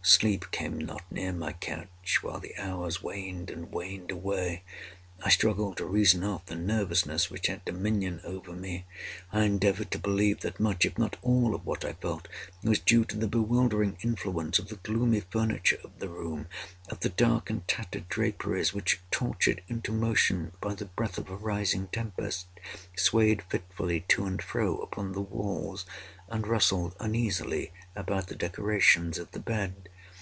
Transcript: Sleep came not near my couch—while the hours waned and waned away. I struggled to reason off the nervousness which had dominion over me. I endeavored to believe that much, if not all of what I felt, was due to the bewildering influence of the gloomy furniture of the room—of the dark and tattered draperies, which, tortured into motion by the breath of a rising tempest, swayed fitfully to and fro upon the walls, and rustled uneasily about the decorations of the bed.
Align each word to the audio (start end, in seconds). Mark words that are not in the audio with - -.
Sleep 0.00 0.46
came 0.52 0.78
not 0.78 1.02
near 1.12 1.34
my 1.34 1.52
couch—while 1.52 2.40
the 2.40 2.56
hours 2.56 3.02
waned 3.02 3.50
and 3.50 3.70
waned 3.70 4.10
away. 4.10 4.62
I 5.22 5.28
struggled 5.28 5.76
to 5.78 5.84
reason 5.84 6.24
off 6.24 6.46
the 6.46 6.54
nervousness 6.54 7.28
which 7.30 7.48
had 7.48 7.62
dominion 7.66 8.22
over 8.24 8.54
me. 8.54 8.86
I 9.32 9.42
endeavored 9.42 9.90
to 9.90 9.98
believe 9.98 10.40
that 10.40 10.58
much, 10.60 10.86
if 10.86 10.96
not 10.96 11.18
all 11.20 11.54
of 11.54 11.66
what 11.66 11.84
I 11.84 11.92
felt, 11.94 12.26
was 12.62 12.78
due 12.78 13.04
to 13.06 13.18
the 13.18 13.26
bewildering 13.28 13.98
influence 14.00 14.58
of 14.58 14.68
the 14.68 14.76
gloomy 14.76 15.20
furniture 15.20 15.80
of 15.84 15.98
the 15.98 16.08
room—of 16.08 17.00
the 17.00 17.08
dark 17.10 17.50
and 17.50 17.66
tattered 17.68 18.08
draperies, 18.08 18.72
which, 18.72 19.00
tortured 19.10 19.62
into 19.68 19.92
motion 19.92 20.52
by 20.62 20.72
the 20.72 20.86
breath 20.86 21.18
of 21.18 21.28
a 21.28 21.36
rising 21.36 21.88
tempest, 21.88 22.46
swayed 22.96 23.42
fitfully 23.50 24.00
to 24.08 24.24
and 24.24 24.40
fro 24.42 24.78
upon 24.78 25.12
the 25.12 25.20
walls, 25.20 25.84
and 26.30 26.46
rustled 26.46 26.94
uneasily 27.00 27.72
about 27.96 28.28
the 28.28 28.36
decorations 28.36 29.18
of 29.18 29.30
the 29.32 29.40
bed. 29.40 29.86